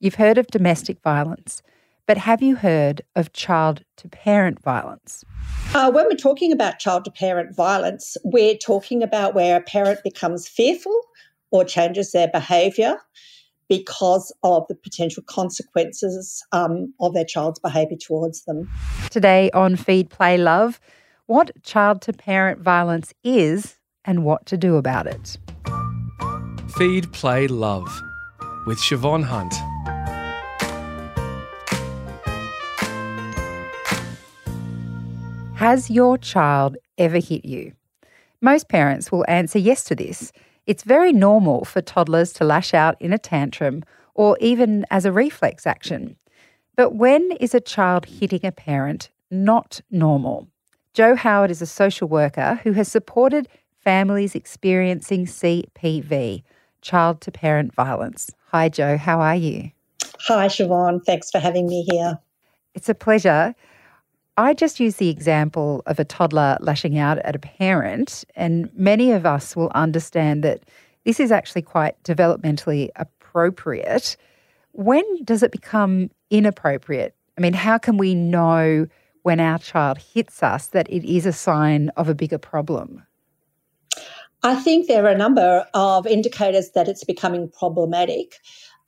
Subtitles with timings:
[0.00, 1.60] You've heard of domestic violence,
[2.06, 5.24] but have you heard of child to parent violence?
[5.74, 9.98] Uh, when we're talking about child to parent violence, we're talking about where a parent
[10.04, 10.96] becomes fearful
[11.50, 12.96] or changes their behaviour
[13.68, 18.70] because of the potential consequences um, of their child's behaviour towards them.
[19.10, 20.78] Today on Feed Play Love,
[21.26, 25.36] what child to parent violence is and what to do about it.
[26.76, 28.00] Feed Play Love
[28.64, 29.54] with Siobhan Hunt.
[35.58, 37.72] Has your child ever hit you?
[38.40, 40.30] Most parents will answer yes to this.
[40.66, 43.82] It's very normal for toddlers to lash out in a tantrum
[44.14, 46.14] or even as a reflex action.
[46.76, 50.46] But when is a child hitting a parent not normal?
[50.94, 53.48] Jo Howard is a social worker who has supported
[53.80, 56.44] families experiencing CPV,
[56.82, 58.30] child to parent violence.
[58.52, 59.72] Hi, Jo, how are you?
[60.28, 61.04] Hi, Siobhan.
[61.04, 62.16] Thanks for having me here.
[62.76, 63.56] It's a pleasure.
[64.38, 69.10] I just use the example of a toddler lashing out at a parent, and many
[69.10, 70.62] of us will understand that
[71.04, 74.16] this is actually quite developmentally appropriate.
[74.70, 77.16] When does it become inappropriate?
[77.36, 78.86] I mean, how can we know
[79.24, 83.02] when our child hits us that it is a sign of a bigger problem?
[84.44, 88.36] I think there are a number of indicators that it's becoming problematic.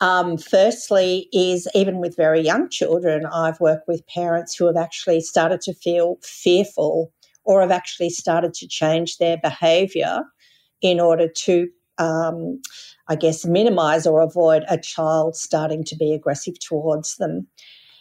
[0.00, 5.20] Um, firstly, is even with very young children, I've worked with parents who have actually
[5.20, 7.12] started to feel fearful
[7.44, 10.20] or have actually started to change their behaviour
[10.80, 12.60] in order to, um,
[13.08, 17.46] I guess, minimise or avoid a child starting to be aggressive towards them.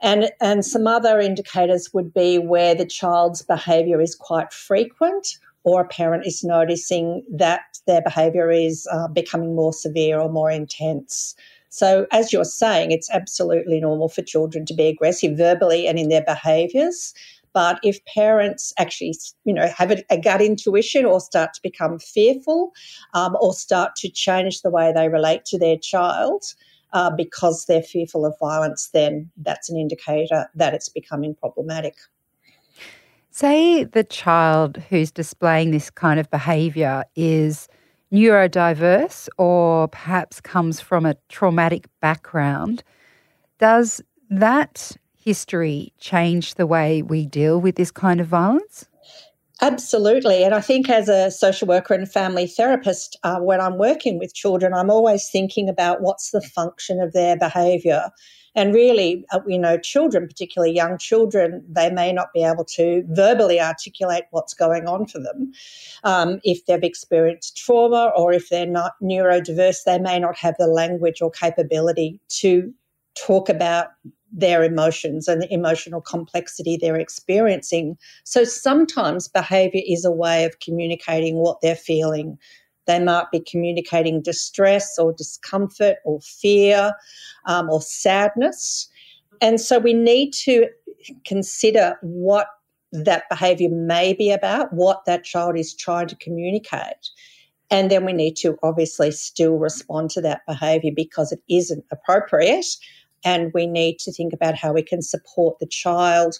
[0.00, 5.26] And, and some other indicators would be where the child's behaviour is quite frequent
[5.64, 10.50] or a parent is noticing that their behaviour is uh, becoming more severe or more
[10.50, 11.34] intense.
[11.70, 16.08] So, as you're saying, it's absolutely normal for children to be aggressive verbally and in
[16.08, 17.14] their behaviours.
[17.52, 21.98] But if parents actually, you know, have a, a gut intuition or start to become
[21.98, 22.72] fearful
[23.14, 26.44] um, or start to change the way they relate to their child
[26.92, 31.96] uh, because they're fearful of violence, then that's an indicator that it's becoming problematic.
[33.30, 37.68] Say the child who's displaying this kind of behaviour is
[38.12, 42.82] neurodiverse or perhaps comes from a traumatic background,
[43.58, 48.89] does that history change the way we deal with this kind of violence?
[49.62, 50.42] Absolutely.
[50.42, 54.34] And I think as a social worker and family therapist, uh, when I'm working with
[54.34, 58.10] children, I'm always thinking about what's the function of their behaviour.
[58.54, 63.04] And really, uh, you know, children, particularly young children, they may not be able to
[63.10, 65.52] verbally articulate what's going on for them.
[66.04, 70.66] Um, if they've experienced trauma or if they're not neurodiverse, they may not have the
[70.66, 72.72] language or capability to
[73.14, 73.88] talk about
[74.32, 77.96] their emotions and the emotional complexity they're experiencing.
[78.24, 82.38] So sometimes behavior is a way of communicating what they're feeling.
[82.86, 86.92] They might be communicating distress or discomfort or fear
[87.46, 88.88] um, or sadness.
[89.40, 90.66] And so we need to
[91.24, 92.48] consider what
[92.92, 97.10] that behavior may be about, what that child is trying to communicate.
[97.70, 102.66] And then we need to obviously still respond to that behavior because it isn't appropriate.
[103.24, 106.38] And we need to think about how we can support the child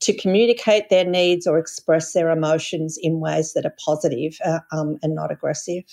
[0.00, 4.98] to communicate their needs or express their emotions in ways that are positive, uh, um,
[5.02, 5.84] and not aggressive.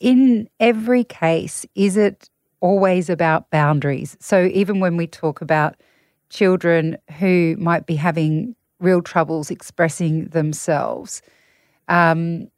[0.00, 2.28] In every case, is it
[2.60, 4.16] always about boundaries?
[4.20, 5.76] So even when we talk about
[6.30, 11.22] children who might be having real troubles expressing themselves,
[11.88, 12.48] um,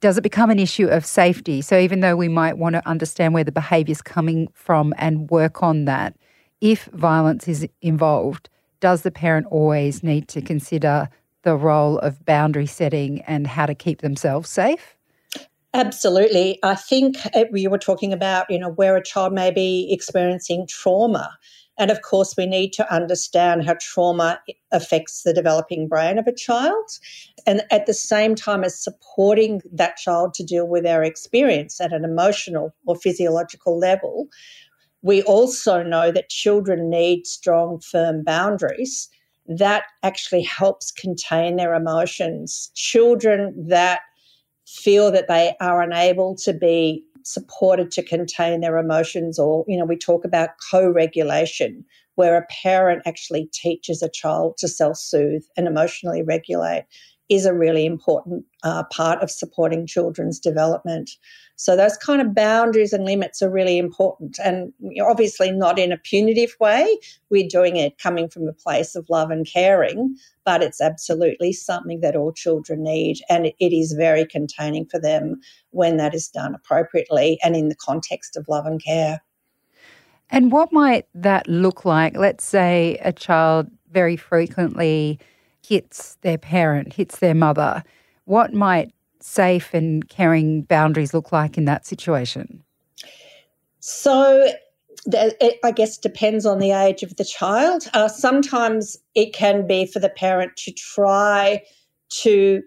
[0.00, 1.60] does it become an issue of safety?
[1.60, 5.30] So even though we might want to understand where the behaviour is coming from and
[5.30, 6.16] work on that,
[6.60, 8.48] if violence is involved,
[8.80, 11.08] does the parent always need to consider
[11.42, 14.96] the role of boundary setting and how to keep themselves safe?
[15.74, 16.58] Absolutely.
[16.62, 20.66] I think uh, we were talking about, you know, where a child may be experiencing
[20.66, 21.30] trauma.
[21.78, 24.38] And of course, we need to understand how trauma
[24.70, 26.84] affects the developing brain of a child.
[27.46, 31.94] And at the same time as supporting that child to deal with their experience at
[31.94, 34.26] an emotional or physiological level,
[35.02, 39.08] we also know that children need strong, firm boundaries.
[39.46, 42.70] That actually helps contain their emotions.
[42.74, 44.00] Children that
[44.66, 49.84] feel that they are unable to be supported to contain their emotions or you know
[49.84, 51.84] we talk about co-regulation
[52.16, 56.84] where a parent actually teaches a child to self-soothe and emotionally regulate
[57.28, 61.10] is a really important uh, part of supporting children's development.
[61.56, 65.96] So those kind of boundaries and limits are really important, and obviously not in a
[65.96, 66.98] punitive way.
[67.30, 72.00] We're doing it coming from a place of love and caring, but it's absolutely something
[72.00, 75.40] that all children need, and it is very containing for them
[75.70, 79.22] when that is done appropriately and in the context of love and care.
[80.30, 82.16] And what might that look like?
[82.16, 85.20] Let's say a child very frequently
[85.66, 87.82] hits their parent, hits their mother.
[88.24, 92.62] What might safe and caring boundaries look like in that situation?
[93.80, 94.52] So,
[95.06, 97.88] it, I guess depends on the age of the child.
[97.94, 101.62] Uh, sometimes it can be for the parent to try
[102.10, 102.62] to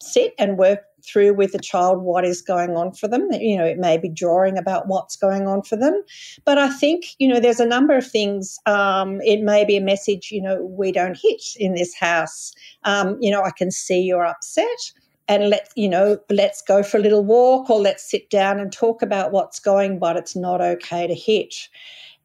[0.00, 3.28] sit and work through with the child what is going on for them.
[3.32, 6.02] You know, it may be drawing about what's going on for them.
[6.44, 8.58] But I think, you know, there's a number of things.
[8.66, 12.52] Um, it may be a message, you know, we don't hit in this house.
[12.84, 14.92] Um, you know, I can see you're upset
[15.28, 18.72] and let you know let's go for a little walk or let's sit down and
[18.72, 21.54] talk about what's going but it's not okay to hit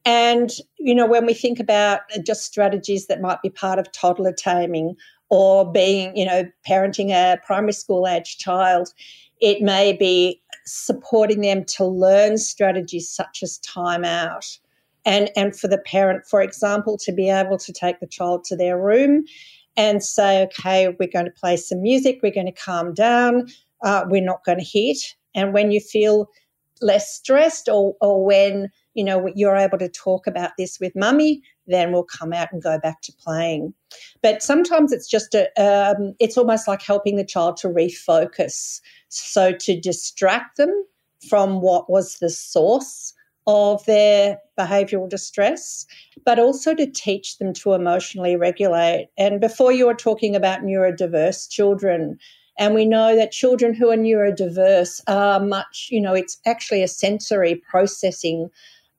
[0.06, 4.34] and you know when we think about just strategies that might be part of toddler
[4.34, 4.96] taming
[5.30, 8.94] or being you know parenting a primary school age child
[9.42, 14.46] it may be supporting them to learn strategies such as time out
[15.06, 18.56] and and for the parent for example to be able to take the child to
[18.56, 19.24] their room
[19.80, 23.48] and say, okay, we're going to play some music, we're going to calm down,
[23.82, 24.98] uh, we're not going to hit.
[25.34, 26.30] And when you feel
[26.82, 31.42] less stressed or, or when you know you're able to talk about this with mummy
[31.68, 33.74] then we'll come out and go back to playing
[34.22, 38.80] but sometimes it's just a um, it's almost like helping the child to refocus
[39.10, 40.72] so to distract them
[41.28, 43.14] from what was the source
[43.48, 45.86] of their behavioral distress,
[46.24, 49.10] but also to teach them to emotionally regulate.
[49.18, 52.20] And before you were talking about neurodiverse children,
[52.60, 56.90] and we know that children who are neurodiverse are much, you know, it's actually a
[56.90, 58.50] sensory processing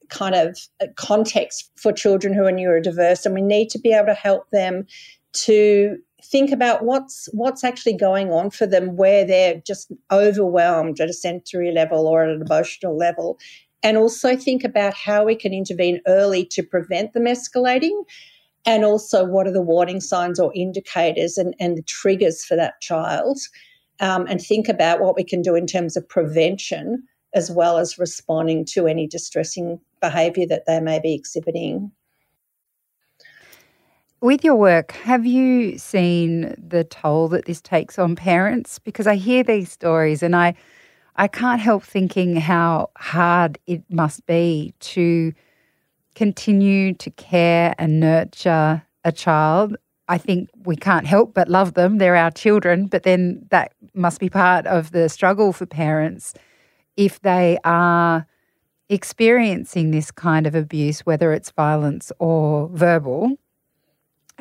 [0.08, 3.26] kind of uh, context for children who are neurodiverse.
[3.26, 4.86] And we need to be able to help them
[5.32, 11.10] to think about what's what's actually going on for them where they're just overwhelmed at
[11.10, 13.38] a sensory level or at an emotional level
[13.82, 18.02] and also think about how we can intervene early to prevent them escalating
[18.66, 22.80] and also what are the warning signs or indicators and, and the triggers for that
[22.80, 23.38] child
[24.00, 27.02] um, and think about what we can do in terms of prevention
[27.34, 31.92] as well as responding to any distressing behaviour that they may be exhibiting.
[34.20, 38.78] With your work, have you seen the toll that this takes on parents?
[38.78, 40.54] Because I hear these stories and I
[41.16, 45.32] I can't help thinking how hard it must be to
[46.14, 49.76] continue to care and nurture a child.
[50.08, 51.98] I think we can't help but love them.
[51.98, 56.34] They're our children, but then that must be part of the struggle for parents
[56.96, 58.26] if they are
[58.88, 63.38] experiencing this kind of abuse, whether it's violence or verbal.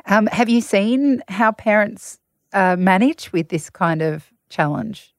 [0.08, 2.20] Um, have you seen how parents
[2.52, 5.14] uh, manage with this kind of challenge?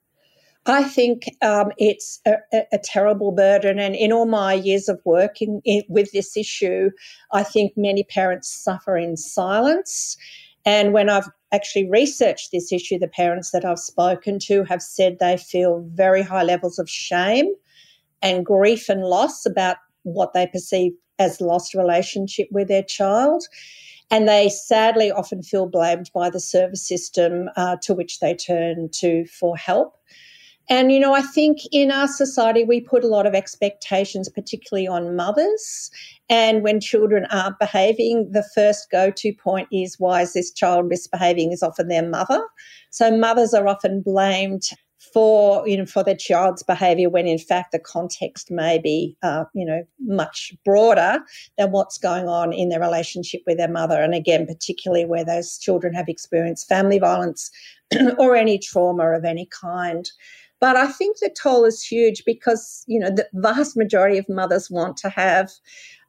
[0.70, 2.36] I think um, it's a,
[2.72, 3.80] a, terrible burden.
[3.80, 6.90] And in all my years of working in, with this issue,
[7.32, 10.16] I think many parents suffer in silence.
[10.64, 15.16] And when I've actually researched this issue, the parents that I've spoken to have said
[15.18, 17.52] they feel very high levels of shame
[18.22, 23.42] and grief and loss about what they perceive as lost relationship with their child.
[24.08, 28.88] And they sadly often feel blamed by the service system uh, to which they turn
[29.00, 29.96] to for help.
[30.70, 34.86] And, you know, I think in our society, we put a lot of expectations, particularly
[34.86, 35.90] on mothers.
[36.28, 40.86] And when children aren't behaving, the first go to point is why is this child
[40.86, 42.40] misbehaving is often their mother.
[42.90, 44.70] So mothers are often blamed
[45.12, 49.44] for you know for their child's behaviour when in fact the context may be uh,
[49.54, 51.18] you know much broader
[51.56, 55.58] than what's going on in their relationship with their mother and again particularly where those
[55.58, 57.50] children have experienced family violence
[58.18, 60.10] or any trauma of any kind
[60.60, 64.70] but I think the toll is huge because, you know, the vast majority of mothers
[64.70, 65.50] want to have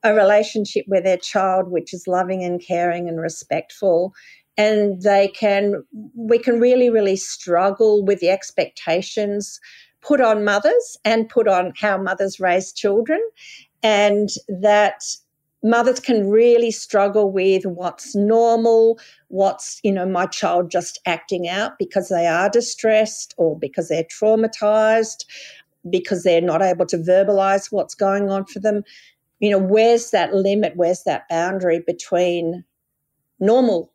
[0.04, 4.14] a relationship with their child which is loving and caring and respectful.
[4.58, 5.84] And they can,
[6.16, 9.60] we can really, really struggle with the expectations
[10.02, 13.22] put on mothers and put on how mothers raise children.
[13.84, 15.04] And that
[15.64, 21.78] mothers can really struggle with what's normal, what's, you know, my child just acting out
[21.78, 25.26] because they are distressed or because they're traumatized,
[25.90, 28.84] because they're not able to verbalize what's going on for them.
[29.40, 30.74] You know, where's that limit?
[30.76, 32.64] Where's that boundary between
[33.40, 33.92] normal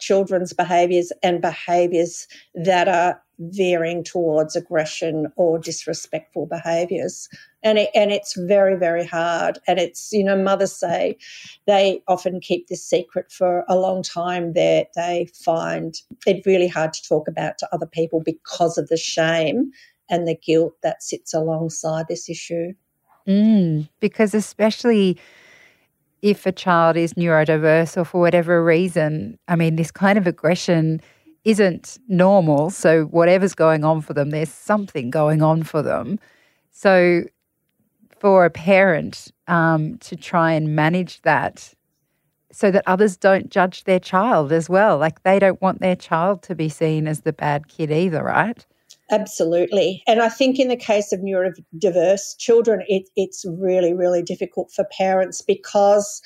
[0.00, 7.28] children's behaviours and behaviours that are veering towards aggression or disrespectful behaviours.
[7.62, 9.58] And, it, and it's very, very hard.
[9.66, 11.18] And it's, you know, mothers say
[11.66, 16.92] they often keep this secret for a long time that they find it really hard
[16.94, 19.70] to talk about to other people because of the shame
[20.08, 22.72] and the guilt that sits alongside this issue.
[23.26, 25.18] Mm, because especially
[26.22, 31.00] if a child is neurodiverse or for whatever reason, I mean, this kind of aggression
[31.46, 32.70] isn't normal.
[32.70, 36.18] So, whatever's going on for them, there's something going on for them.
[36.72, 37.22] So,
[38.18, 41.72] for a parent um, to try and manage that
[42.50, 44.98] so that others don't judge their child as well.
[44.98, 48.66] Like, they don't want their child to be seen as the bad kid either, right?
[49.12, 50.02] Absolutely.
[50.08, 54.84] And I think in the case of neurodiverse children, it, it's really, really difficult for
[54.96, 56.20] parents because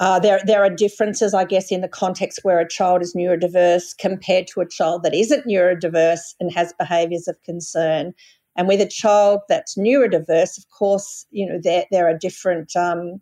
[0.00, 3.96] uh, there, there are differences, I guess, in the context where a child is neurodiverse
[3.98, 8.14] compared to a child that isn't neurodiverse and has behaviours of concern.
[8.56, 13.20] And with a child that's neurodiverse, of course, you know, there, there are different um,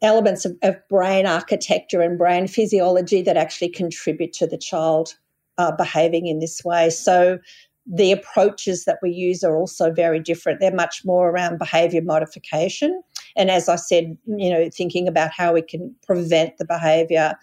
[0.00, 5.14] elements of, of, brain architecture and brain physiology that actually contribute to the child
[5.58, 6.88] uh, behaving in this way.
[6.88, 7.38] So
[7.86, 10.60] the approaches that we use are also very different.
[10.60, 13.02] They're much more around behavior modification.
[13.36, 17.34] And as I said, you know, thinking about how we can prevent the behavior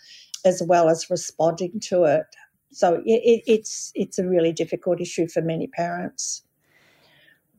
[0.45, 2.25] as well as responding to it.
[2.71, 6.43] So it, it's it's a really difficult issue for many parents.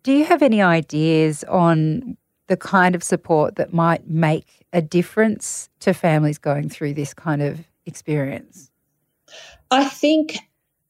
[0.02, 2.16] Do you have any ideas on
[2.47, 7.42] the kind of support that might make a difference to families going through this kind
[7.42, 8.71] of experience?
[9.71, 10.38] I think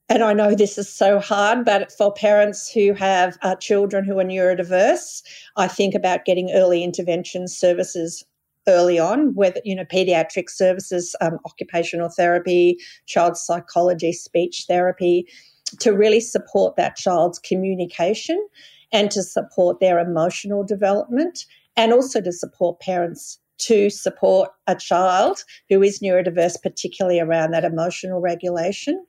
[0.09, 4.19] and I know this is so hard, but for parents who have uh, children who
[4.19, 5.23] are neurodiverse,
[5.57, 8.25] I think about getting early intervention services
[8.69, 15.27] early on, whether, you know, pediatric services, um, occupational therapy, child psychology, speech therapy,
[15.81, 18.45] to really support that child's communication
[18.93, 21.47] and to support their emotional development
[21.77, 27.65] and also to support parents to support a child who is neurodiverse, particularly around that
[27.65, 29.03] emotional regulation.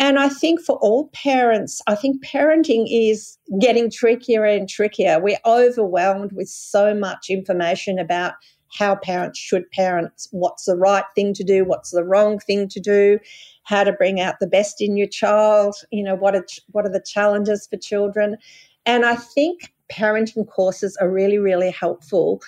[0.00, 5.20] And I think for all parents, I think parenting is getting trickier and trickier.
[5.20, 8.32] We're overwhelmed with so much information about
[8.78, 12.80] how parents should parent, what's the right thing to do, what's the wrong thing to
[12.80, 13.18] do,
[13.64, 16.92] how to bring out the best in your child, you know, what are, what are
[16.92, 18.38] the challenges for children.
[18.86, 22.40] And I think parenting courses are really, really helpful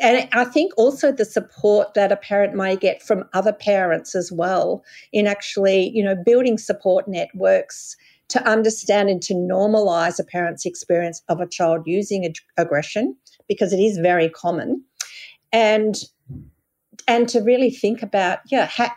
[0.00, 4.32] and I think also the support that a parent may get from other parents as
[4.32, 4.82] well
[5.12, 7.96] in actually, you know, building support networks
[8.28, 13.14] to understand and to normalize a parent's experience of a child using ag- aggression
[13.48, 14.82] because it is very common.
[15.52, 15.96] And
[17.08, 18.96] and to really think about yeah ha-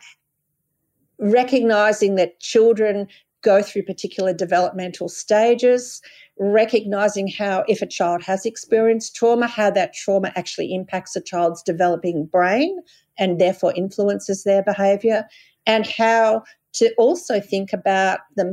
[1.20, 3.08] recognizing that children
[3.42, 6.02] go through particular developmental stages
[6.38, 11.64] recognizing how, if a child has experienced trauma, how that trauma actually impacts a child's
[11.64, 12.78] developing brain
[13.18, 15.24] and therefore influences their behavior,
[15.66, 18.52] and how to also think about them,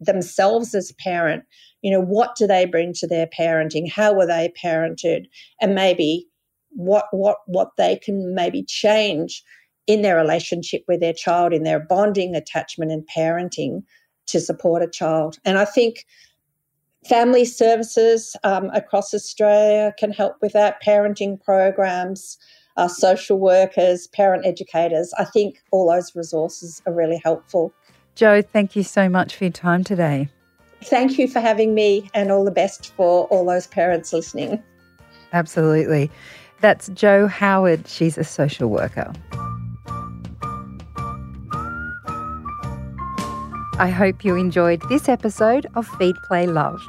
[0.00, 1.42] themselves as parent.
[1.82, 3.90] You know, what do they bring to their parenting?
[3.90, 5.26] How were they parented?
[5.60, 6.26] And maybe
[6.70, 9.42] what what what they can maybe change
[9.86, 13.82] in their relationship with their child, in their bonding, attachment, and parenting
[14.26, 15.38] to support a child.
[15.44, 16.04] And I think
[17.08, 22.36] Family services um, across Australia can help with that, parenting programs,
[22.76, 25.12] uh, social workers, parent educators.
[25.18, 27.72] I think all those resources are really helpful.
[28.14, 30.28] Jo, thank you so much for your time today.
[30.84, 34.62] Thank you for having me, and all the best for all those parents listening.
[35.32, 36.10] Absolutely.
[36.60, 37.86] That's Jo Howard.
[37.86, 39.12] She's a social worker.
[43.78, 46.80] I hope you enjoyed this episode of Feed Play Love.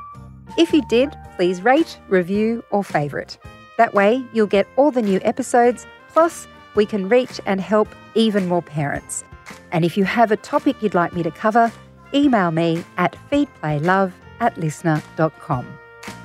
[0.57, 3.37] If you did, please rate, review, or favourite.
[3.77, 8.47] That way, you'll get all the new episodes, plus, we can reach and help even
[8.47, 9.23] more parents.
[9.71, 11.71] And if you have a topic you'd like me to cover,
[12.13, 15.67] email me at feedplaylove at listnr.com.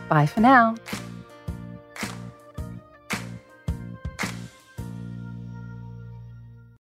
[0.09, 0.77] Bye for now.